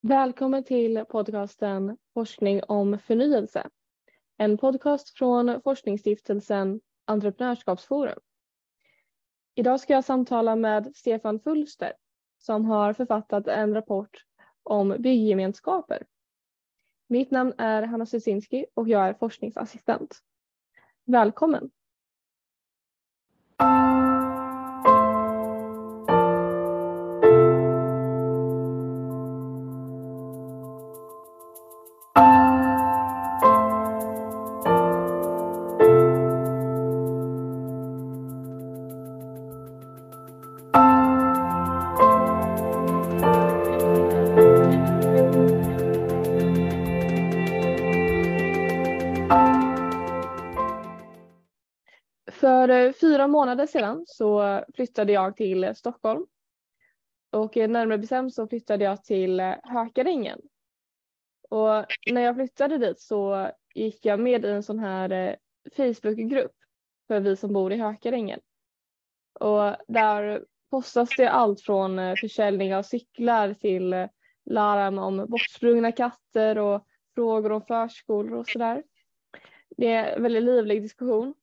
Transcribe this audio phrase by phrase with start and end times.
[0.00, 3.70] Välkommen till podcasten Forskning om förnyelse.
[4.36, 8.18] En podcast från forskningsstiftelsen Entreprenörskapsforum.
[9.54, 11.92] Idag ska jag samtala med Stefan Fulster
[12.38, 14.24] som har författat en rapport
[14.62, 16.06] om bygggemenskaper.
[17.06, 20.18] Mitt namn är Hanna Susinski och jag är forskningsassistent.
[21.04, 21.70] Välkommen!
[52.40, 56.26] För eh, fyra månader sedan så flyttade jag till Stockholm.
[57.32, 60.40] Och eh, närmare bestämt så flyttade jag till eh, Hökarängen.
[61.48, 65.36] Och när jag flyttade dit så gick jag med i en sån här
[65.76, 66.52] Facebookgrupp
[67.06, 68.40] för vi som bor i Hökarängen.
[69.40, 74.08] Och där postas det allt från försäljning av cyklar till
[74.44, 78.82] larm om bortsprungna katter och frågor om förskolor och sådär.
[79.76, 81.34] Det är en väldigt livlig diskussion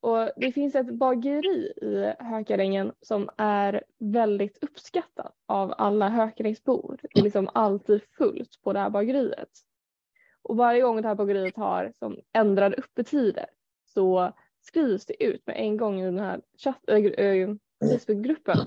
[0.00, 6.98] och det finns ett bageri i Hökarängen som är väldigt uppskattat av alla Hökarängsbor.
[7.02, 9.50] Det är liksom alltid fullt på det här bageriet.
[10.42, 13.46] Och varje gång det här bageriet har som ändrade öppettider
[13.84, 18.58] så skrivs det ut med en gång i den här chatt, äh, äh Facebookgruppen.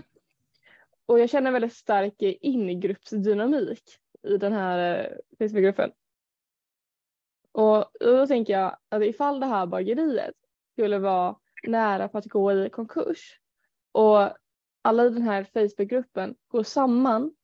[1.06, 3.84] Och jag känner väldigt stark ingruppsdynamik
[4.24, 5.92] i den här eh, Facebookgruppen.
[7.52, 10.36] Och då tänker jag att ifall det här bageriet
[10.74, 11.36] skulle vara
[11.68, 13.40] nära på att gå i konkurs
[13.92, 14.30] och
[14.82, 17.36] alla i den här Facebookgruppen går samman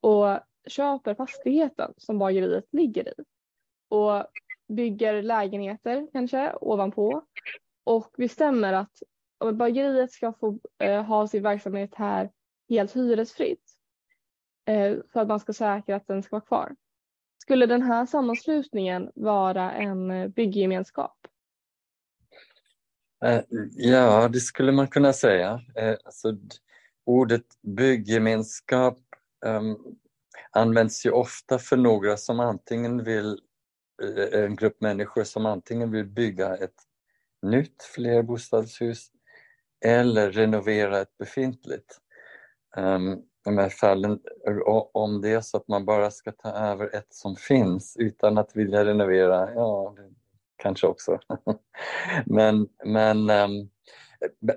[0.00, 3.14] och köper fastigheten som bageriet ligger i
[3.88, 4.26] och
[4.68, 7.22] bygger lägenheter kanske ovanpå
[7.84, 9.02] och bestämmer att
[9.54, 12.30] bageriet ska få eh, ha sin verksamhet här
[12.68, 13.64] helt hyresfritt
[14.66, 16.76] eh, för att man ska säkra att den ska vara kvar.
[17.38, 21.17] Skulle den här sammanslutningen vara en eh, bygggemenskap?
[23.24, 23.40] Eh,
[23.76, 25.60] ja, det skulle man kunna säga.
[25.76, 26.36] Eh, alltså,
[27.06, 28.98] ordet bygggemenskap
[29.46, 29.76] um, ehm,
[30.50, 33.40] används ju ofta för några som antingen vill,
[34.02, 36.74] eh, en grupp människor som antingen vill bygga ett
[37.42, 39.08] nytt flerbostadshus
[39.84, 41.98] eller renovera ett befintligt.
[42.76, 44.20] Um, de här fallen,
[44.92, 48.56] om det är så att man bara ska ta över ett som finns utan att
[48.56, 49.94] vilja renovera, ja,
[50.58, 51.18] kanske också.
[52.26, 53.68] men, men, ehm,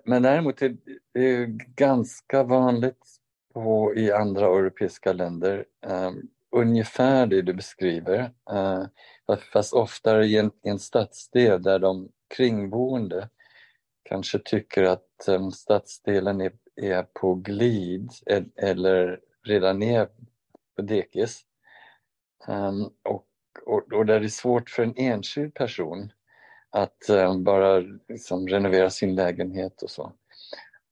[0.05, 0.77] men däremot är
[1.13, 1.45] det
[1.75, 3.05] ganska vanligt
[3.53, 8.33] på, i andra europeiska länder ehm, ungefär det du beskriver.
[8.51, 8.83] Eh,
[9.53, 13.29] fast oftare i en, i en stadsdel där de kringboende
[14.03, 20.07] kanske tycker att um, stadsdelen är, är på glid e-, eller redan är
[20.75, 21.41] på dekis.
[22.47, 23.27] Um, och
[23.65, 26.11] och, och där det är svårt för en enskild person
[26.69, 27.79] att eh, bara
[28.09, 30.11] liksom, renovera sin lägenhet och så.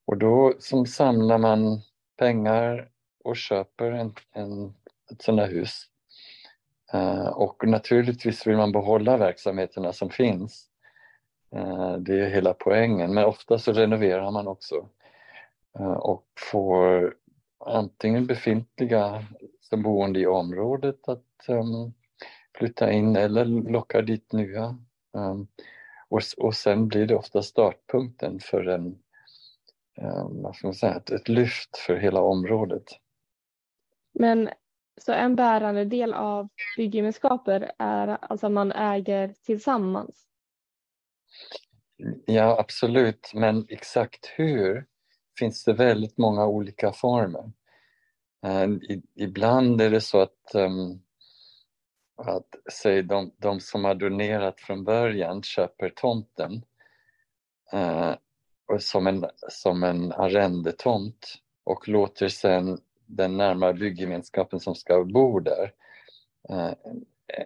[0.06, 1.81] Och då som samlar man
[2.18, 2.90] pengar
[3.24, 4.74] och köper en, en,
[5.12, 5.86] ett sådant här hus.
[6.94, 10.66] Uh, och naturligtvis vill man behålla verksamheterna som finns.
[11.56, 14.90] Uh, det är hela poängen, men ofta så renoverar man också
[15.80, 17.14] eh, och får
[17.66, 19.26] antingen befintliga
[19.62, 21.94] som boende i området att um,
[22.57, 24.77] flytta in eller lockar dit nya.
[25.13, 25.47] Um,
[26.09, 28.85] och, och sen blir det ofta startpunkten för en,
[30.01, 32.83] um, vad ska man säga, ett, ett lyft för hela området.
[34.13, 34.49] Men
[35.01, 40.25] så en bärande del av byggemenskaper är alltså att man äger tillsammans?
[42.25, 44.85] Ja, absolut, men exakt hur
[45.39, 47.51] finns det väldigt många olika former.
[48.90, 51.02] I, ibland är det så att um,
[52.19, 56.61] att säg de, de som har donerat från början köper tomten
[57.71, 58.13] eh,
[58.79, 65.73] som, en, som en arrendetomt och låter sen den närmare bygggemenskapen som ska bo där
[66.49, 66.71] eh,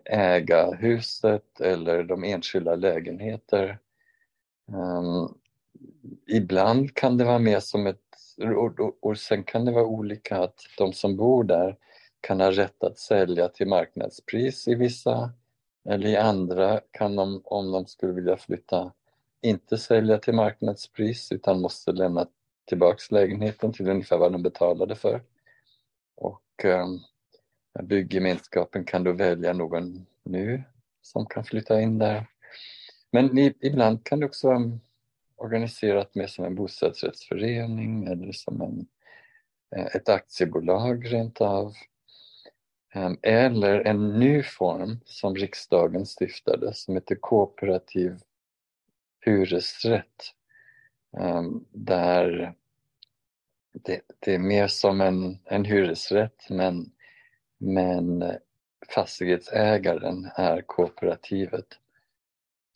[0.06, 3.80] äga huset eller de enskilda lägenheter.
[4.68, 5.38] Um,
[6.28, 8.00] ibland kan det vara mer som ett,
[8.38, 11.78] och, och, och sen kan det vara olika att de som bor där
[12.24, 15.32] kan ha rätt att sälja till marknadspris i vissa
[15.90, 18.92] eller i andra kan de, om de skulle vilja flytta,
[19.42, 22.28] inte sälja till marknadspris utan måste lämna
[22.66, 25.22] tillbaks lägenheten till ungefär vad de betalade för.
[26.16, 26.88] Och, eh,
[27.84, 30.64] Byggemenskapen kan då välja någon nu
[31.02, 32.26] som kan flytta in där.
[33.12, 34.80] Men ibland kan det också vara
[35.36, 38.88] organiserat mer som en bostadsrättsförening eller som en,
[39.76, 41.74] eh, ett aktiebolag rent av.
[42.96, 48.20] Ehm, eller en ny form som riksdagen stiftade som heter kooperativ
[49.26, 50.34] hyresrätt.
[51.18, 52.54] Ehm, där
[53.74, 56.92] det, det, är mer som en, en hyresrätt men,
[57.58, 58.24] men
[58.96, 61.68] fastighetsägaren är kooperativet.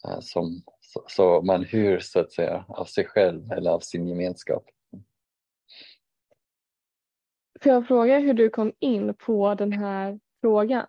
[0.08, 4.08] Ehm, som, så, så man hyr så att säga av sig själv eller av sin
[4.08, 4.66] gemenskap.
[7.62, 10.86] Får jag fråga hur du kom in på den här frågan?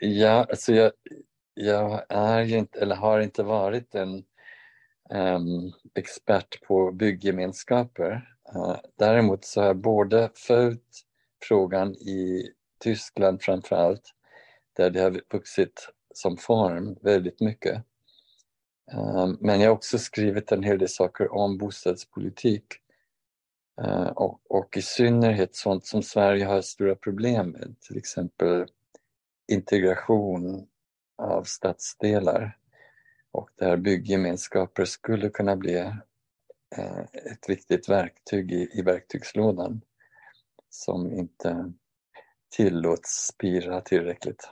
[0.00, 0.92] Ja, alltså jag,
[1.54, 4.24] jag är ju inte, eller har inte varit en
[5.10, 8.28] um, expert på byggemenskaper.
[8.54, 11.02] Uh, eh, däremot så har jag både följt
[11.42, 12.50] frågan i
[12.80, 14.14] Tyskland framför allt,
[14.72, 17.84] där det har vuxit som form väldigt mycket.
[18.92, 22.64] Um, men jag har också skrivit en hel del saker om bostadspolitik
[23.82, 28.66] Eh, och, och i synnerhet sånt som Sverige har stora problem med, till exempel
[29.52, 30.66] integration
[31.16, 32.58] av stadsdelar
[33.30, 35.76] och där byggemenskaper skulle kunna bli
[36.76, 37.00] eh,
[37.32, 39.80] ett viktigt verktyg i, i verktygslådan
[40.70, 41.72] som inte
[42.56, 44.48] tillåts spira tillräckligt.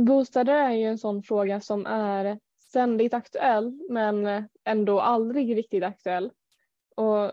[0.00, 6.30] Bostäder är ju en sån fråga som är ständigt aktuell men ändå aldrig riktigt aktuell.
[6.98, 7.32] Och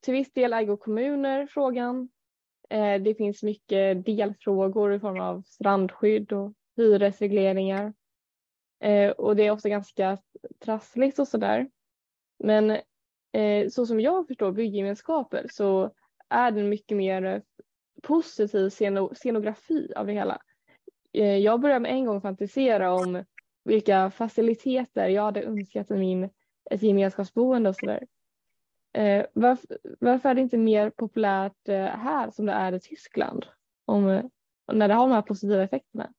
[0.00, 2.08] till viss del äger kommuner frågan.
[2.70, 7.94] Eh, det finns mycket delfrågor i form av strandskydd och hyresregleringar.
[8.80, 10.18] Eh, och det är ofta ganska
[10.58, 11.70] trassligt och sådär.
[12.38, 12.70] Men
[13.32, 15.90] eh, så som jag förstår byggemenskaper så
[16.28, 17.42] är den mycket mer
[18.02, 18.70] positiv
[19.14, 20.42] scenografi av det hela.
[21.12, 23.24] Eh, jag började med en gång fantisera om
[23.64, 26.30] vilka faciliteter jag hade önskat i min,
[26.70, 28.06] ett gemenskapsboende och sådär.
[28.94, 33.46] Eh, varför, varför, är det inte mer populärt eh, här som det är i Tyskland?
[33.84, 34.24] Om, eh,
[34.72, 36.12] när det har de här positiva effekterna?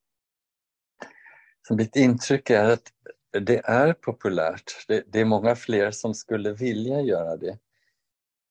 [1.68, 2.92] Så mitt intryck är att
[3.32, 4.86] det är populärt.
[4.88, 7.58] Det, det är många fler som skulle vilja göra det.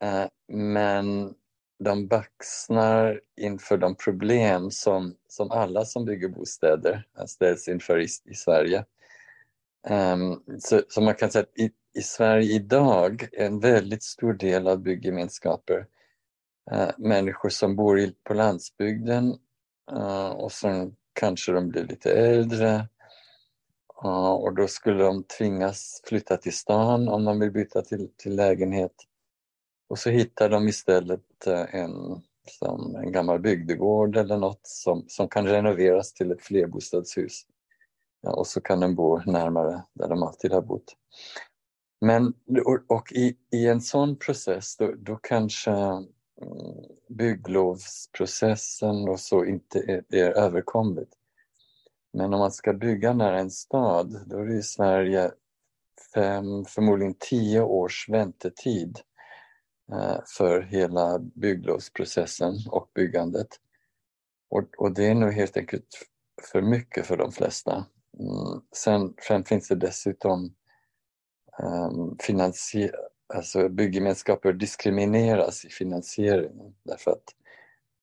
[0.04, 1.34] Eh, men
[1.84, 8.06] de baxnar inför de problem som, som alla som bygger bostäder eh, ställs inför i,
[8.24, 8.84] i Sverige.
[9.88, 14.32] Um, så, så, man kan säga att i, i Sverige idag är en väldigt stor
[14.32, 15.86] del av byggemenskaper
[16.72, 19.38] uh, människor som bor i, på landsbygden
[19.92, 22.88] uh, och sen kanske de blir lite äldre
[24.04, 28.36] uh, och då skulle de tvingas flytta till stan om de vill byta till, till
[28.36, 28.94] lägenhet.
[29.88, 32.22] Och så hittar de istället en,
[32.60, 37.42] som en gammal bygdegård eller något som, som kan renoveras till ett flerbostadshus.
[38.20, 40.96] Ja, och så kan de bo närmare där de alltid har bott.
[42.04, 42.34] Men,
[42.88, 46.04] och i, i en sån process då, då kanske mm,
[47.08, 51.12] bygglovsprocessen och så inte är, är överkomligt.
[52.12, 55.30] Men om man ska bygga nära en stad, då är det i Sverige
[56.14, 58.98] fem, förmodligen tio års väntetid
[59.92, 63.48] eh, för hela bygglovsprocessen och byggandet.
[64.50, 65.88] Och, och, det är nog helt enkelt
[66.52, 67.86] för mycket för de flesta.
[68.18, 68.62] Mm.
[68.76, 70.54] Sen, sen finns det dessutom
[71.58, 72.94] Ehm, finansier
[73.34, 77.34] alltså byggemenskaper diskrimineras i finansieringen därför att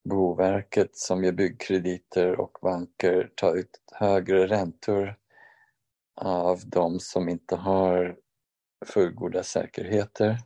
[0.09, 5.15] Boverket som ger byggkrediter och banker tar ut högre räntor
[6.15, 8.15] av de som inte har
[8.85, 10.37] fullgoda säkerheter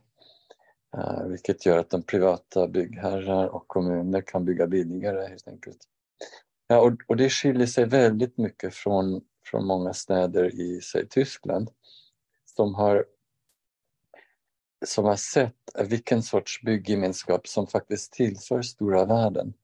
[0.96, 5.78] eh, vilket gör att de privata byggherrar och kommuner kan bygga billigare helt enkelt.
[6.66, 9.20] Ja, och, och det skiljer sig väldigt mycket från,
[9.50, 11.70] från många städer i säg, Tyskland
[12.56, 13.04] som har,
[14.84, 15.54] som har sett
[15.88, 19.54] vilken sorts byggemenskap som faktiskt tillför stora värden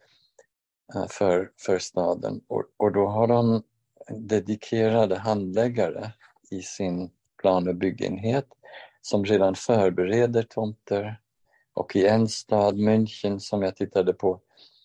[0.95, 2.41] eh, för, för staden.
[2.49, 3.63] Och, och då har de
[4.09, 6.13] dedikerade handläggare
[6.51, 8.47] i sin plan och byggenhet
[9.03, 11.21] som redan förbereder tomter.
[11.75, 14.41] Och i en stad, München, som jag tittade på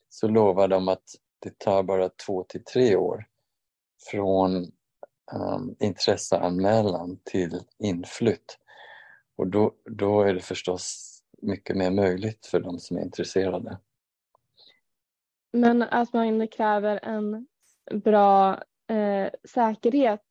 [0.09, 1.03] så lovar de att
[1.39, 3.25] det tar bara två till tre år
[4.11, 4.71] från
[5.33, 8.57] um, intresseanmälan till inflytt.
[9.35, 13.77] Och då, då är det förstås mycket mer möjligt för de som är intresserade.
[15.53, 17.47] Men att man kräver en
[17.91, 20.23] bra eh, säkerhet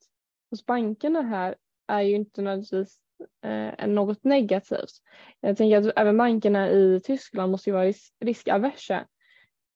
[0.49, 1.55] hos bankerna här
[1.87, 2.99] är ju inte nödvändigtvis
[3.43, 5.01] eh, något negativt.
[5.39, 9.07] Jag tänker att även bankerna i Tyskland måste ju vara risk riskaversa.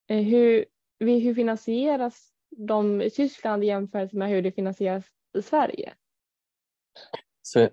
[0.08, 0.64] Eh, hur,
[0.98, 5.04] hur finansieras de i Tyskland jämfört med hur det finansieras
[5.38, 5.92] i Sverige?
[7.42, 7.70] Så eh,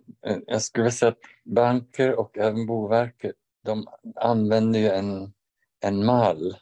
[0.48, 5.33] jag skulle säga att banker och även Boverket de använder ju en,
[5.79, 6.55] en mall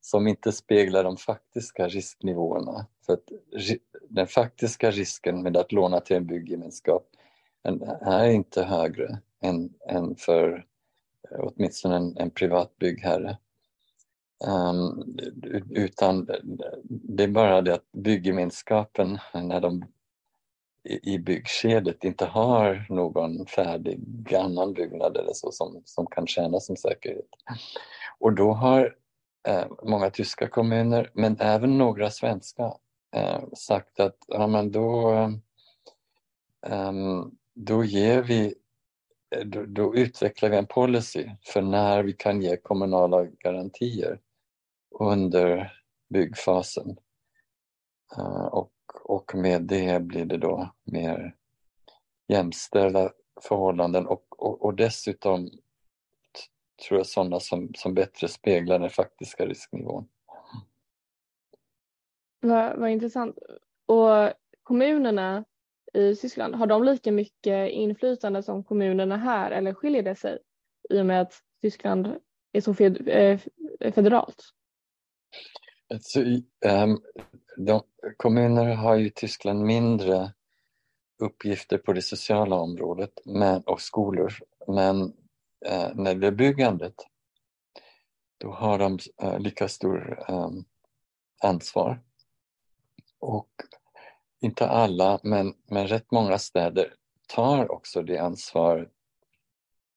[0.00, 2.86] som inte speglar de faktiska risknivåerna.
[3.06, 3.32] För att
[4.08, 7.08] den faktiska risken med att låna till en byggemenskap
[8.00, 10.66] är inte högre än, än för
[11.30, 13.38] eh, åtminstone en, en privat byggherre.
[14.46, 15.16] Um,
[15.70, 16.28] utan
[16.90, 19.84] det är bara det att byggemenskapen när de
[20.84, 26.76] i byggskedet inte har någon färdig annan byggnad eller så som, som kan tjäna som
[26.76, 27.28] säkerhet.
[28.18, 28.96] Och då har
[29.48, 32.72] eh, många tyska kommuner, men även några svenska,
[33.16, 35.12] eh, sagt att ja, men då,
[36.66, 36.92] eh,
[37.54, 38.54] då ger vi
[39.36, 44.20] eh, då, då, utvecklar vi en policy för när vi kan ge kommunala garantier
[45.00, 45.72] under
[46.08, 46.96] byggfasen.
[48.16, 48.72] Eh, och
[49.04, 51.34] och med det blir det då mer
[52.28, 55.50] jämställda förhållanden och, och, och dessutom
[56.88, 60.08] tror jag sådana som, som bättre speglar den faktiska risknivån.
[62.40, 63.38] Vad, vad intressant.
[63.86, 65.44] Och kommunerna
[65.92, 70.38] i Tyskland, har de lika mycket inflytande som kommunerna här eller skiljer det sig
[70.90, 72.16] i och med att Tyskland
[72.52, 73.40] är så eh,
[73.92, 74.42] federalt?
[75.90, 76.20] Alltså,
[76.66, 77.02] um,
[77.56, 77.82] de,
[78.16, 80.32] kommuner har ju i Tyskland mindre
[81.18, 84.34] uppgifter på det sociala området men, och skolor.
[84.66, 85.02] Men
[85.68, 86.94] uh, när det är byggandet
[88.38, 90.64] då har de uh, lika stor um,
[91.42, 92.02] ansvar.
[93.18, 93.50] Och
[94.40, 96.94] inte alla, men, men rätt många städer
[97.28, 98.88] tar också det ansvaret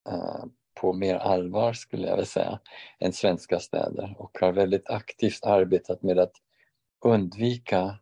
[0.10, 0.46] uh,
[0.82, 2.60] på mer allvar skulle jag vilja säga
[3.00, 6.34] än svenska städer och har väldigt aktivt arbetat med att
[7.06, 8.00] undvika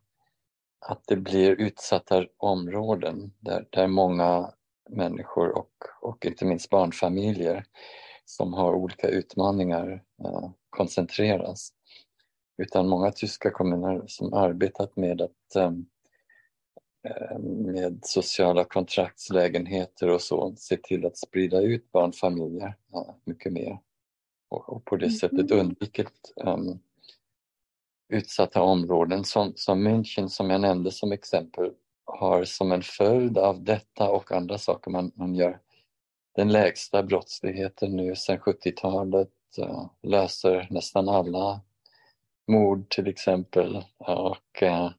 [0.80, 4.52] att det blir utsatta områden där, där många
[4.90, 7.64] människor och, och inte minst barnfamiljer
[8.24, 11.72] som har olika utmaningar eh, koncentreras.
[12.58, 15.70] Utan många tyska kommuner som arbetat med att eh,
[17.48, 23.78] med sociala kontraktslägenheter och så se till att sprida ut barnfamiljer eh, mycket mer.
[24.48, 25.16] Och, och på det mm.
[25.16, 26.80] sättet undvikit um,
[28.08, 31.70] utsatta områden som, som München som jag nämnde som exempel
[32.04, 35.60] har som en följd av detta och andra saker man, man gör.
[36.34, 39.28] Den lägsta brottsligheten nu sedan 70-talet,
[39.58, 41.60] uh, löser nästan alla
[42.48, 43.84] mord till exempel.
[43.98, 44.90] Och uh,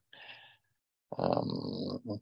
[1.17, 2.19] Ehm, um,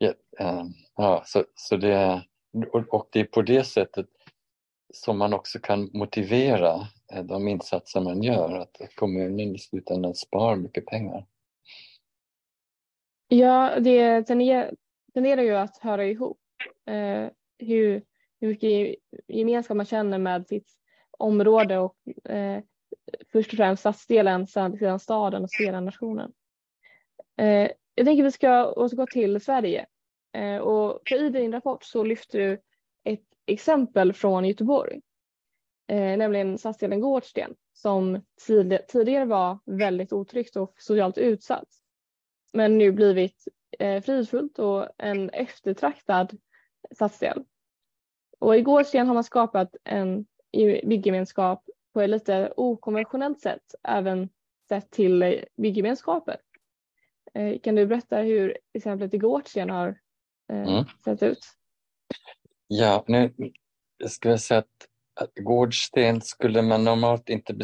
[0.00, 2.24] yeah, um, ja, så, så det,
[2.72, 4.06] och, och det är på det sättet
[4.94, 10.56] som man också kan motivera eh, de insatser man gör, att kommunen i slutändan spar
[10.56, 11.26] mycket pengar.
[13.28, 14.22] Ja, det
[15.14, 16.40] tenderar ju att höra ihop.
[16.86, 18.02] Eh, hur,
[18.40, 18.96] hur mycket
[19.28, 20.72] gemenskap man känner med sitt
[21.18, 21.96] område och
[22.30, 22.62] eh,
[23.32, 26.32] först och främst stadsdelen, sedan staden och sedan nationen.
[27.36, 29.86] Eh, jag tänker vi ska återgå till Sverige
[30.32, 32.60] eh, och i din rapport så lyfter du
[33.04, 35.00] ett exempel från Göteborg
[35.88, 41.68] eh, nämligen stadsdelen Gårdsten som tid, tidigare var väldigt otryggt och socialt utsatt
[42.52, 43.48] men nu blivit
[43.78, 46.38] eh, fridfullt och en eftertraktad
[46.94, 47.44] stadsdel.
[48.38, 50.26] Och i Gårdsten har man skapat en
[50.84, 54.28] byggemenskap på ett lite okonventionellt sätt även
[54.68, 56.36] sett till byggemenskaper.
[57.34, 59.88] Eh, kan du berätta hur exemplet i Gårdsten har
[60.52, 60.84] eh, mm.
[61.04, 61.44] sett ut?
[62.66, 63.32] Ja, nu
[64.30, 64.88] jag säga att
[65.34, 67.54] Gårdsten skulle man normalt inte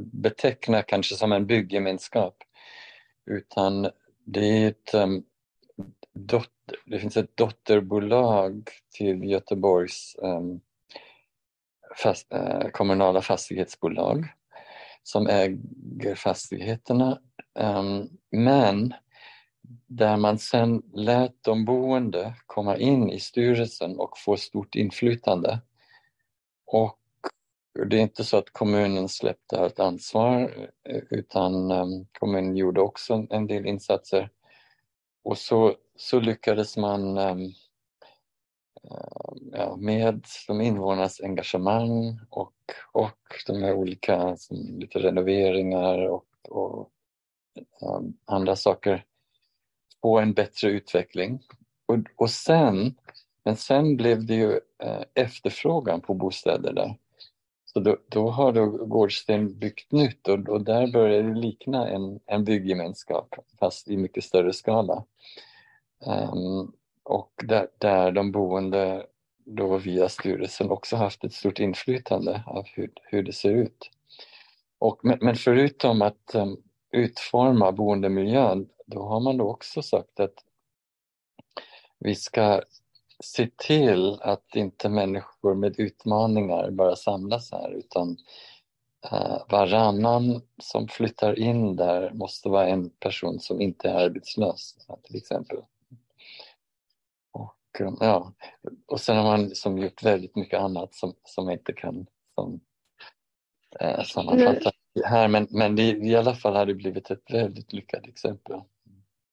[0.00, 2.36] beteckna kanske som en byggemenskap
[3.30, 3.90] utan
[4.24, 5.24] det är ett um,
[6.12, 10.60] dotter, det finns ett dotterbolag till Göteborgs um,
[11.96, 14.24] fast, uh, kommunala fastighetsbolag
[15.02, 17.20] som äger fastigheterna
[17.58, 18.94] Ehm, men
[19.86, 25.60] där man sen lät de boende komma in i styrelsen och få stort inflytande
[26.66, 26.98] och
[27.86, 30.70] det är inte så att kommunen släppte allt ansvar
[31.10, 34.30] utan um, kommunen gjorde också en del insatser.
[35.22, 37.52] Och så, så lyckades man um,
[39.52, 42.54] ja, med de invånarnas engagemang och,
[42.92, 46.90] och de här olika som, lite renoveringar och, och
[47.58, 49.04] Ehm, andra saker
[50.02, 51.42] få en bättre utveckling.
[51.86, 52.94] Och, och sen
[53.48, 56.96] men sen blev det ju eh, efterfrågan på bostäder där.
[57.64, 62.20] Så då, då har då Gårdsten byggt nytt och, och där börjar det likna en,
[62.26, 65.04] en bygggemenskap fast i mycket större skala.
[66.06, 66.72] Um,
[67.02, 69.06] och där, där de boende
[69.44, 73.90] då via styrelsen också haft ett stort inflytande av hur, hur det ser ut.
[74.78, 80.44] Och, men, men förutom att um, utforma boendemiljön, då har man då också sagt att
[81.98, 82.62] vi ska
[83.24, 88.16] se till att inte människor med utmaningar bara samlas här utan
[89.12, 95.16] eh, varannan som flyttar in där måste vara en person som inte är arbetslös till
[95.16, 95.58] exempel.
[97.32, 98.32] Och, eh, ja,
[98.86, 102.60] och sen har man som gjort väldigt mycket annat som, som inte kan som,
[103.80, 104.70] eh, uh, sammanfatta
[105.04, 108.60] här men, men det, i alla fall har det blivit ett väldigt lyckat exempel.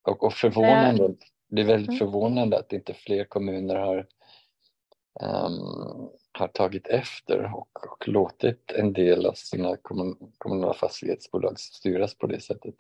[0.04, 1.16] Och, och förvånande,
[1.48, 2.00] det är väldigt mm.
[2.00, 4.08] förvånande att inte fler kommuner har
[5.22, 12.16] um, har tagit efter och, och, låtit en del av sina kommun, kommunala fastighetsbolag styras
[12.18, 12.76] på det sättet.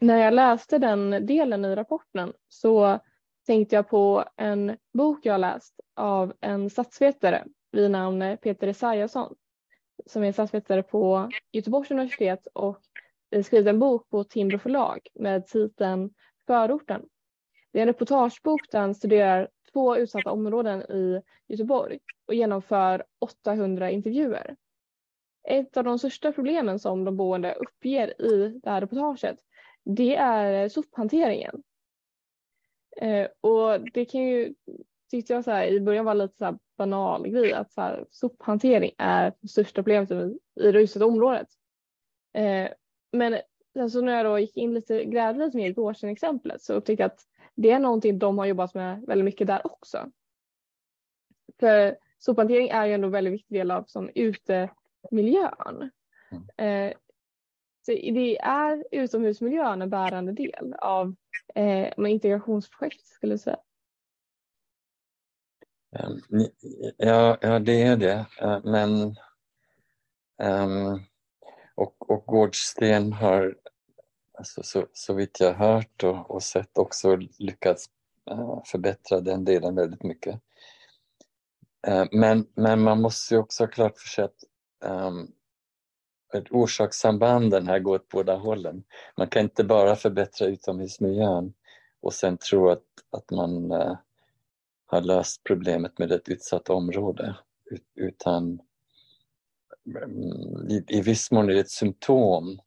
[0.00, 2.98] När jag läste den delen i rapporten så
[3.46, 9.34] tänkte jag på en bok jag läst av en statsvetare vid namn Peter Esaiasson
[10.06, 12.80] som är statsvetare på Göteborgs universitet och
[13.44, 16.14] skrivit en bok på Timbro förlag med titeln
[16.46, 17.02] Förorten.
[17.72, 23.90] Det är en reportagebok där han studerar två utsatta områden i Göteborg och genomför 800
[23.90, 24.56] intervjuer.
[25.48, 29.38] Ett av de största problemen som de boende uppger i det här reportaget
[29.84, 31.62] det är sophanteringen.
[32.96, 34.54] Eh, och det kan ju,
[35.14, 38.06] tyckte jag så här, i början var lite så här banal grej att så här,
[38.10, 41.48] sophantering är det största problemet i, i det utsatta området.
[42.32, 42.68] Eh,
[43.12, 43.38] men
[43.78, 47.10] alltså när jag då gick in lite, grävde lite mer i Gårdsten-exemplet så upptäckte jag
[47.10, 47.20] att
[47.54, 50.10] det är någonting de har jobbat med väldigt mycket där också.
[51.60, 55.90] För sophantering är ju ändå en väldigt viktig del av som utemiljön.
[56.56, 56.90] Mm.
[56.90, 56.96] Eh,
[57.86, 61.14] så det är utomhusmiljön en bärande del av
[61.54, 63.58] eh, integrationsprojekt skulle jag säga.
[65.94, 66.46] Ehm,
[66.96, 68.26] ja, ja det är det.
[68.40, 69.16] Ehm, men
[70.42, 71.00] um,
[71.74, 73.56] och, och Gårdsten har
[74.38, 77.86] alltså, så, så vitt jag hört och, och sett också lyckats
[78.30, 80.34] uh, förbättra den delen väldigt mycket.
[81.88, 84.44] Uh, men, men man måste också ha klart för sig att
[84.84, 85.32] um,
[86.50, 88.84] orsakssambanden här går åt båda hållen.
[89.16, 91.54] Man kan inte bara förbättra utomhusmiljön
[92.00, 93.96] och sen tro att, att man uh,
[94.86, 97.36] har löst problemet med ett utsatt område
[97.94, 98.60] utan
[99.86, 102.58] mm, i, i viss mån är det ett symptom.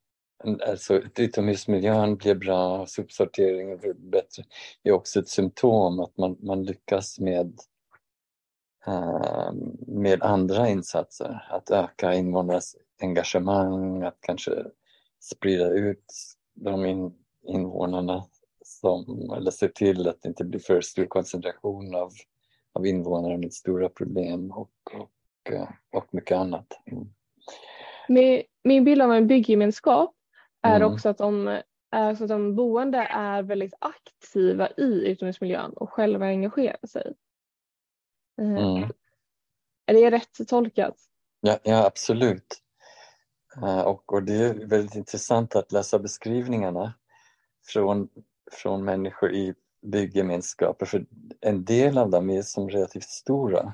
[0.68, 4.44] Alltså utomhusmiljön blir bra, sopsorteringen blir bättre.
[4.84, 7.60] Det är också ett symptom att man, man lyckas med,
[8.88, 9.52] uh,
[9.88, 11.48] med andra insatser.
[11.50, 14.66] Att öka invånarnas engagemang, att kanske
[15.20, 16.06] sprida ut
[16.54, 17.14] de in,
[17.48, 18.26] invånarna
[18.80, 22.12] som, eller se till att det inte blir för stor koncentration av,
[22.74, 26.68] av invånare med stora problem och, och, eh, och mycket annat.
[26.92, 27.10] Mm.
[28.08, 30.16] Min, min bild av en bygggemenskap
[30.62, 30.94] är mm.
[30.94, 31.62] också att de,
[31.92, 37.14] är så att de boende är väldigt aktiva i utomhusmiljön och själva engagerar sig.
[38.42, 38.90] Eh, mm.
[39.86, 40.96] Är det rätt tolkat?
[41.42, 42.62] Ja, ja absolut.
[43.62, 46.94] Eh, och, och det är väldigt intressant att läsa beskrivningarna
[47.66, 48.10] från
[48.52, 51.06] från människor i bygggemenskaper för
[51.42, 53.74] en del av dem är som relativt stora.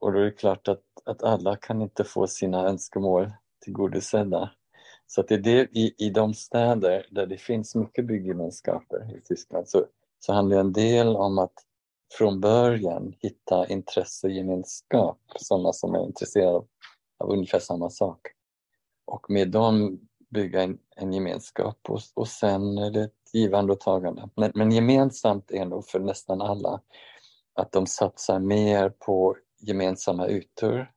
[0.00, 3.32] Och då är det klart att, att alla kan inte få sina önskemål
[3.64, 4.50] tillgodosedda.
[5.06, 9.20] Så att det är det, i, i de städer där det finns mycket bygggemenskaper i
[9.20, 9.86] Tyskland så,
[10.18, 11.54] så handlar det en del om att
[12.18, 16.68] från början hitta intressegemenskap, sådana som är intresserade av,
[17.18, 18.20] av ungefär samma sak.
[19.04, 24.28] Och med dem bygga en, en gemenskap och, och sen är det givande och tagande.
[24.36, 26.80] Men, men gemensamt är nog för nästan alla
[27.54, 30.92] att de satsar mer på gemensamma ytor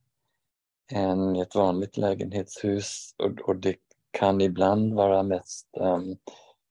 [0.91, 3.75] än i ett vanligt lägenhetshus och, och det
[4.11, 6.17] kan ibland vara mest um,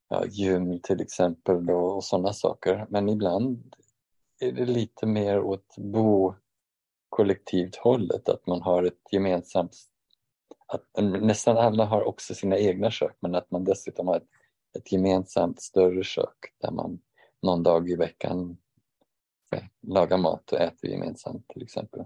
[0.08, 3.74] ja, gym till exempel då, och sådana saker men ibland
[4.40, 6.34] är det lite mer åt bo
[7.08, 9.76] kollektivt hållet att man har ett gemensamt
[10.66, 14.28] att nästan alla har också sina egna kök men att man dessutom har ett,
[14.76, 17.00] ett gemensamt större kök där man
[17.42, 18.56] någon dag i veckan
[19.80, 22.04] lagar mat och äter gemensamt till exempel.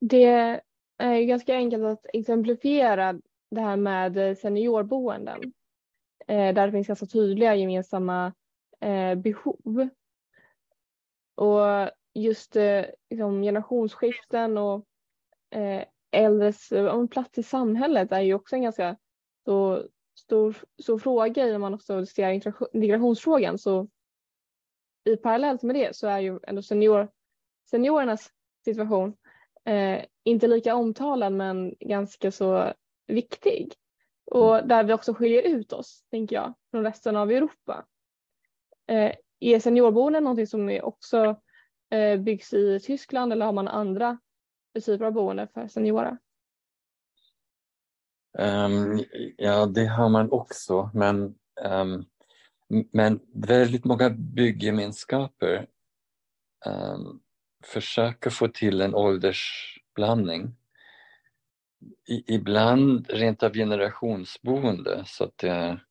[0.00, 0.60] Det
[0.98, 5.52] är ganska enkelt att exemplifiera det här med seniorboenden
[6.26, 8.32] eh, där det finns ganska tydliga gemensamma
[8.80, 9.88] eh, behov.
[11.34, 14.84] Och just eh, liksom generationsskiften och
[16.10, 16.68] äldres
[17.10, 18.96] plats i samhället är ju också en ganska
[19.44, 19.84] så,
[20.26, 22.30] stor, stor fråga när man också ser
[22.72, 23.58] integrationsfrågan.
[23.58, 23.88] Så
[25.04, 27.08] i parallellt med det så är ju ändå senior,
[27.70, 28.30] seniorernas
[28.64, 29.16] situation
[29.64, 32.72] eh, inte lika omtalad men ganska så
[33.06, 33.72] viktig.
[34.26, 34.68] Och mm.
[34.68, 37.84] där vi också skiljer ut oss, tänker jag, från resten av Europa.
[38.86, 41.40] Eh, är seniorboenden någonting som också
[41.90, 44.18] eh, byggs i Tyskland eller har man andra
[44.84, 46.18] typer av boende för seniorer?
[48.38, 49.04] Um,
[49.36, 52.04] ja, det har man också, men, um,
[52.92, 55.66] men väldigt många byggemenskaper
[56.66, 57.20] um,
[57.64, 60.56] försöker få till en åldersblandning.
[62.08, 65.84] I, ibland rent av generationsboende så att det är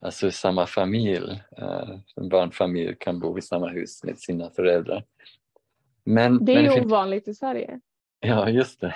[0.00, 5.04] alltså samma familj, uh, en barnfamilj kan bo i samma hus med sina föräldrar.
[6.04, 7.80] Men, det är men det ovanligt i Sverige.
[8.20, 8.94] Ja, just det.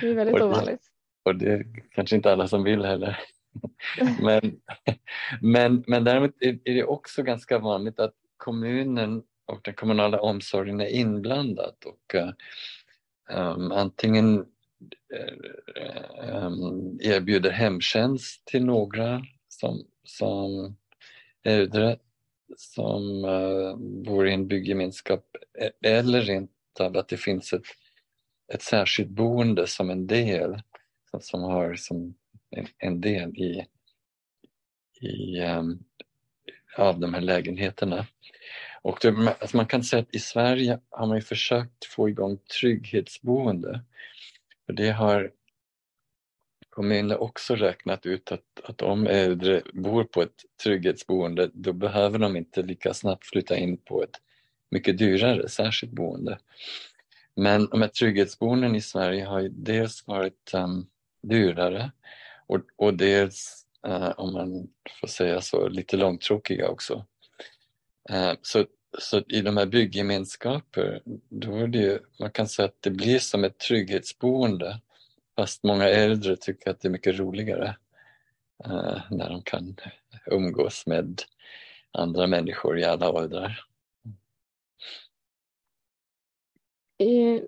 [0.00, 0.90] Det är väldigt ovanligt.
[1.22, 3.18] Och det är kanske inte alla som vill heller.
[4.20, 4.60] men,
[5.40, 10.88] men, men däremot är det också ganska vanligt att kommunen och den kommunala omsorgen är
[10.88, 12.14] inblandad och
[13.32, 14.46] um, antingen
[16.32, 20.76] um, erbjuder hemtjänst till några som, som
[21.42, 21.96] äldre
[22.56, 25.24] som uh, bor i en byggemenskap
[25.58, 27.66] e-, eller rent av att det finns ett,
[28.52, 30.62] ett särskilt boende som en del
[31.20, 32.14] som, har som
[32.50, 33.66] en, en del i,
[35.00, 35.84] i um,
[36.76, 38.06] av de här lägenheterna.
[38.82, 43.80] Och det, alltså man kan säga att i Sverige har man försökt få igång trygghetsboende.
[44.66, 45.30] För det har
[46.70, 52.36] kommunen också räknat ut att, att om äldre bor på ett trygghetsboende då behöver de
[52.36, 54.20] inte lika snabbt flytta in på ett
[54.70, 56.38] mycket dyrare särskilt boende.
[57.36, 60.86] Men de här trygghetsboenden i Sverige har ju dels varit um,
[61.22, 61.90] dyrare
[62.46, 64.68] och, och dels, eh, om man
[65.00, 67.06] får säga så, lite långtråkiga också.
[68.10, 68.66] Eh, så,
[68.98, 73.18] så i de här bygggemenskaper, då är det ju, man kan säga att det blir
[73.18, 74.80] som ett trygghetsboende
[75.36, 77.76] fast många äldre tycker att det är mycket roligare
[78.64, 79.76] eh, när de kan
[80.26, 81.22] umgås med
[81.92, 83.64] andra människor i alla åldrar.
[86.98, 87.42] I,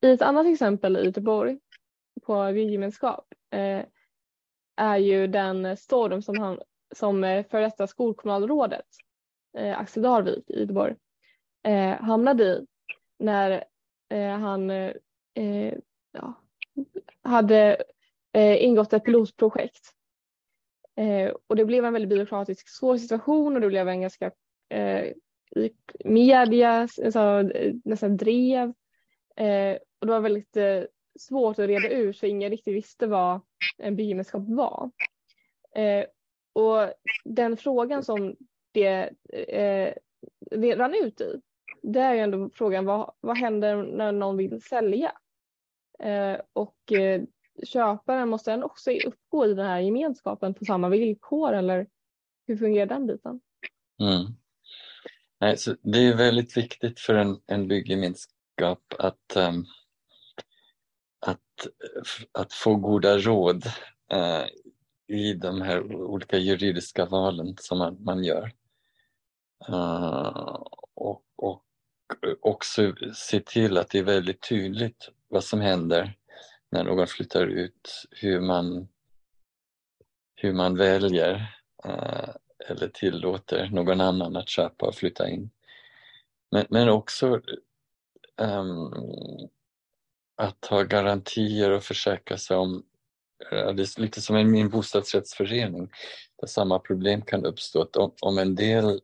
[0.00, 1.58] I ett annat exempel i Göteborg
[2.30, 3.84] på byggemenskap eh,
[4.76, 6.60] är ju den storm som, han,
[6.94, 8.86] som eh, för detta skolkommunalrådet
[9.58, 10.94] eh, Axel Darvik i Göteborg
[11.62, 12.66] eh, hamnade i
[13.18, 13.64] när
[14.08, 14.92] eh, han eh,
[15.34, 15.74] eh
[16.12, 16.34] ja,
[17.22, 17.82] hade
[18.32, 19.92] eh, ingått ett pilotprojekt.
[20.96, 24.30] Eh, och det blev en väldigt byråkratisk svår situation och det blev en ganska
[26.04, 27.42] media alltså,
[27.84, 28.72] nästan drev.
[29.36, 30.82] Eh, och det var väldigt eh,
[31.18, 33.40] svårt att reda ut för ingen riktigt visste vad
[33.78, 34.90] en biogemenskap var.
[35.74, 36.04] Eh,
[36.52, 36.92] och
[37.24, 38.36] den frågan som
[38.72, 39.94] det, eh,
[40.50, 41.40] det rann ut i,
[41.82, 45.12] det är ju ändå frågan vad, vad händer när någon vill sälja?
[45.98, 47.22] Eh, och eh,
[47.64, 51.86] köparen måste den också uppgå i den här gemenskapen på samma villkor eller
[52.46, 53.40] hur fungerar den biten?
[54.00, 54.34] Mm.
[55.40, 59.66] Nej, så det är väldigt viktigt för en, en byggemenskap att, um,
[62.32, 63.66] att, få goda råd
[64.12, 64.44] eh,
[65.06, 68.52] i de här olika juridiska valen som man, man gör.
[69.68, 71.64] Uh, och, och
[72.40, 76.16] också se till att det är väldigt tydligt vad som händer
[76.70, 78.88] när någon flyttar ut, hur man,
[80.34, 81.34] hur man väljer
[81.86, 82.30] uh,
[82.68, 85.50] eller tillåter någon annan att köpa och flytta in.
[86.50, 87.40] Men, men också
[88.36, 88.94] um,
[90.40, 92.82] att ha garantier och försäkra sig om
[93.52, 95.90] eh, det är lite som i min bostadsrättsförening
[96.40, 97.82] där samma problem kan uppstå.
[97.82, 99.00] Att om, om en del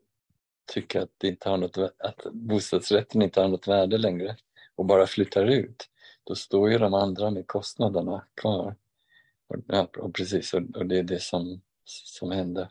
[0.73, 4.37] tycker att, det inte har något, att bostadsrätten inte har något värde längre
[4.75, 5.89] och bara flyttar ut,
[6.25, 8.77] då står ju de andra med kostnaderna kvar.
[9.49, 12.69] Och, ja, och precis, och, och, det är det som, som händer.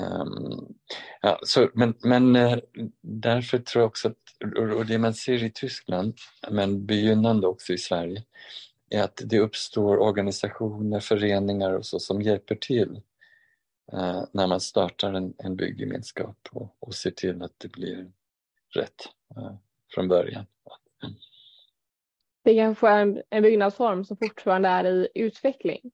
[0.00, 0.74] Um,
[1.22, 2.58] ja, så, men, men eh,
[3.00, 4.23] därför tror jag också att,
[4.76, 6.14] och det man ser i Tyskland,
[6.50, 8.24] men begynnande också i Sverige,
[8.90, 13.00] är att det uppstår organisationer, föreningar och så som hjälper till
[13.92, 18.12] uh, när man startar en, en byggemenskap och, och ser till att det blir
[18.74, 19.54] rätt uh,
[19.94, 20.46] från början.
[22.44, 25.90] Det kanske är en, en byggnadsform som fortfarande är i utveckling.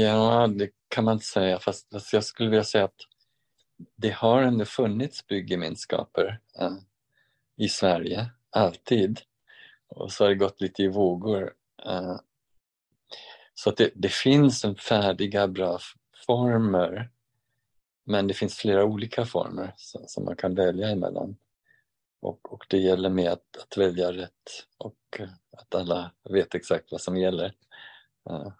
[0.00, 3.00] Ja, det kan man säga, fast, fast jag skulle vilja säga att
[3.96, 6.76] det har ändå funnits byggemenskaper eh,
[7.56, 9.20] i Sverige, alltid.
[9.88, 11.54] Och så har det gått lite i vågor.
[11.86, 12.16] Eh,
[13.54, 15.78] så att det, det finns en färdiga bra
[16.26, 17.10] former
[18.08, 21.36] men det finns flera olika former som, som man kan välja emellan.
[22.20, 26.92] Och, och det gäller med att, att, välja rätt och eh, att alla vet exakt
[26.92, 27.52] vad som gäller.
[28.30, 28.52] Eh,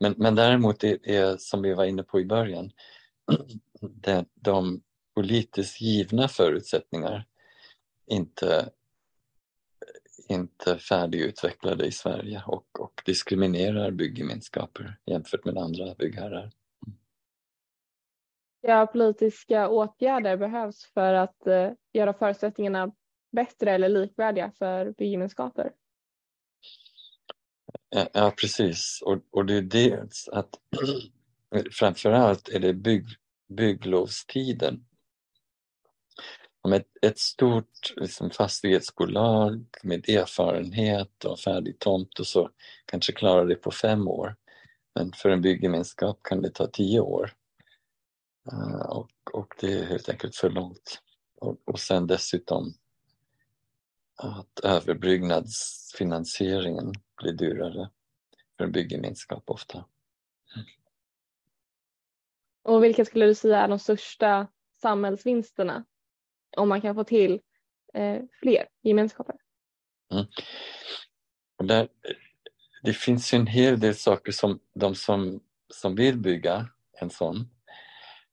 [0.00, 2.72] men, men däremot är, är, som vi var inne på i början,
[3.80, 4.82] de, de
[5.14, 7.26] politiskt givna förutsättningar
[8.06, 8.70] inte,
[10.28, 16.50] inte färdigutvecklade i Sverige och, och diskriminerar byggemenskaper jämfört med andra byggherrar.
[18.60, 22.92] Ja, politiska åtgärder behövs för att eh, göra förutsättningarna
[23.32, 25.72] bättre eller likvärdiga för byggemenskaper.
[28.12, 29.02] Ja, precis.
[29.04, 30.54] Och, och det är dels att
[31.70, 33.06] framförallt är det bygg,
[33.48, 34.84] bygglovstiden.
[36.60, 42.50] Om ett, ett stort liksom, fastighetsbolag med erfarenhet och färdig tomt och så
[42.86, 44.36] kanske klarar det på fem år.
[44.94, 47.32] Men för en byggemenskap kan det ta tio år.
[48.52, 51.02] Uh, och, och det är helt enkelt för långt.
[51.36, 52.74] Och, och sen dessutom
[54.16, 57.90] att överbyggnadsfinansieringen blir dyrare
[58.56, 59.84] för en byggemenskap ofta.
[62.68, 64.46] Och vilka skulle du säga är de största
[64.82, 65.84] samhällsvinsterna
[66.56, 67.40] om man kan få till
[67.94, 69.36] eh, fler gemenskaper?
[70.12, 70.26] Mm.
[71.62, 71.88] Där,
[72.82, 76.68] det finns ju en hel del saker som de som, som vill bygga
[77.00, 77.50] en sån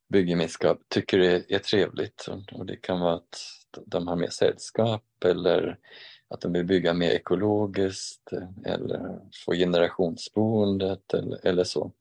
[0.07, 3.39] byggemenskap tycker är, är trevligt och det kan vara att
[3.85, 5.79] de har mer sällskap eller
[6.27, 8.31] att de vill bygga mer ekologiskt
[8.65, 11.91] eller få generationsboendet eller, eller så.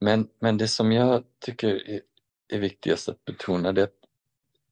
[0.00, 2.00] Men, men det som jag tycker är,
[2.48, 3.90] är viktigast att betona det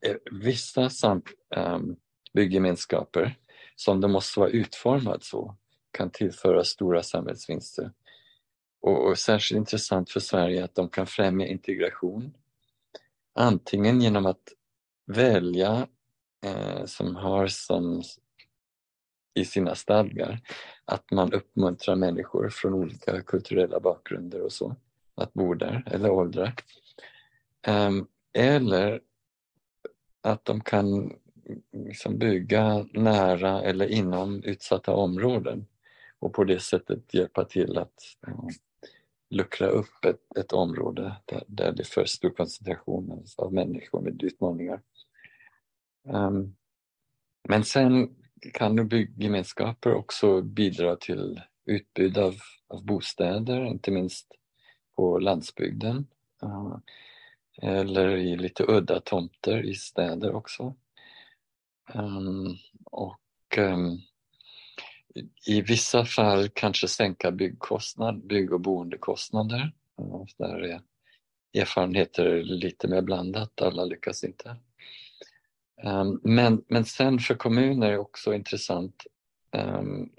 [0.00, 1.22] är eh, vissa sam,
[1.56, 1.96] ehm, um,
[2.32, 3.38] byggemenskaper
[3.76, 5.56] som de måste vara utformad så
[5.90, 7.92] kan tillföra stora samhällsvinster.
[8.80, 12.34] Och, och särskilt intressant för Sverige att de kan främja integration.
[13.34, 14.52] Antingen genom att
[15.06, 15.88] välja
[16.44, 18.02] eh, som har som
[19.34, 20.40] i sina stadgar
[20.84, 24.76] att man uppmuntrar människor från olika kulturella bakgrunder och så
[25.16, 26.44] att bo där eller åldra.
[26.46, 26.52] Um,
[27.62, 29.00] ehm, eller
[30.22, 31.12] att de kan
[31.72, 35.66] liksom bygga nära eller inom utsatta områden
[36.18, 38.48] och på det sättet hjälpa till att um,
[39.30, 44.22] luckra upp ett, ett område där, där det är för stor koncentration av människor med
[44.22, 44.82] utmaningar.
[46.08, 46.56] Um,
[47.48, 48.16] men sen
[48.52, 52.34] kan nog byggemenskaper också bidra till utbud av,
[52.68, 54.26] av bostäder, inte minst
[54.96, 56.06] på landsbygden.
[56.42, 56.76] Eh,
[57.62, 60.74] eller i lite udda tomter i städer också.
[61.94, 63.98] Ehm, och ehm,
[65.46, 69.72] i vissa fall kanske sänka byggkostnad, bygg och boendekostnader.
[70.36, 70.80] Där är
[71.60, 74.56] erfarenheter lite mer blandat, alla lyckas inte.
[75.82, 79.06] Ehm, men, men sen för kommuner är också intressant,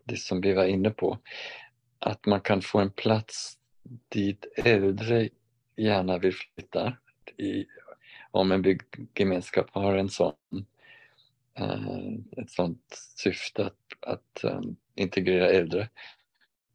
[0.04, 1.18] det som vi var inne på,
[2.00, 3.57] att man kan få en plats
[4.10, 5.30] dit äldre
[5.76, 6.98] gärna vill flytta.
[7.38, 7.66] I,
[8.32, 10.34] om en byggemenskap har en sån,
[11.60, 14.62] eh, ett sånt syfte att, att eh,
[14.96, 15.90] integrera äldre.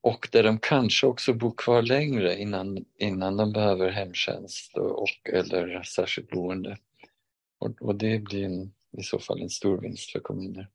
[0.00, 5.30] Och där de kanske också bor kvar längre innan, innan de behöver hemtjänst och, och
[5.32, 6.78] eller särskilt boende.
[7.58, 10.68] Och, och det blir en, i så fall en stor vinst för kommuner.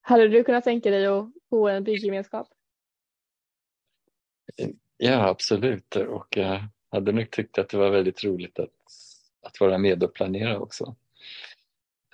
[0.00, 2.48] Hade du kunnat tänka dig att bo i en byggemenskap?
[4.96, 5.96] Ja, absolut.
[5.96, 8.70] Och jag hade nog tyckt att det var väldigt roligt att,
[9.42, 10.96] att vara med och planera också.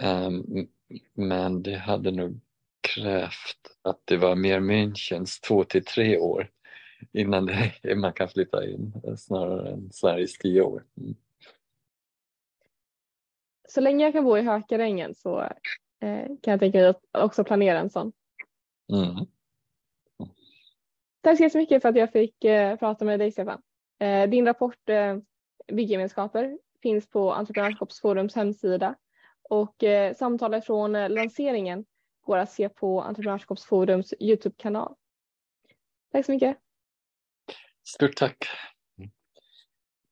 [0.02, 0.68] Um,
[1.14, 2.40] men det hade nog
[2.80, 6.50] krävt att det var mer Münchens två till tre år
[7.12, 10.84] innan det, man kan flytta in snarare än Sveriges tio år.
[10.96, 11.14] Mm
[13.70, 15.40] så länge jag kan bo i Hökarängen så
[16.00, 18.12] eh, kan jag tänka mig att också planera en sån.
[18.92, 19.26] Mm.
[21.20, 23.62] Tack så jättemycket för att jag fick eh, prata med dig Stefan.
[23.98, 25.16] Eh, din rapport eh,
[25.72, 28.94] Byggemenskaper finns på Entreprenörskapsforums hemsida
[29.48, 31.84] och eh, samtalet från eh, lanseringen
[32.20, 34.94] går att se på Entreprenörskapsforums Youtube-kanal.
[36.12, 36.56] Tack så mycket.
[37.84, 38.48] Stort tack.